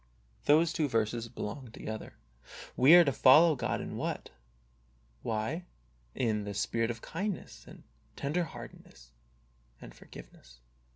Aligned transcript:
Those 0.45 0.73
two 0.73 0.87
verses 0.87 1.29
belong 1.29 1.69
together. 1.69 2.15
We 2.75 2.95
are 2.95 3.03
to 3.05 3.11
follow 3.13 3.55
God 3.55 3.81
in 3.81 3.97
what? 3.97 4.31
Why 5.21 5.65
in 6.15 6.43
the 6.43 6.55
spirit 6.55 6.89
of 6.89 7.03
kindness 7.03 7.65
and 7.67 7.83
tender 8.15 8.45
hearted 8.45 8.83
ness 8.83 9.11
and 9.79 9.93
forgiveness. 9.93 10.59